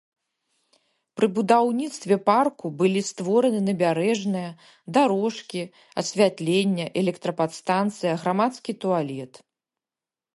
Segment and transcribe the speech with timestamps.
[1.19, 4.49] Пры будаўніцтве парку былі створаны набярэжная,
[4.97, 5.61] дарожкі,
[6.03, 9.33] асвятленне, электрападстанцыя, грамадскі туалет.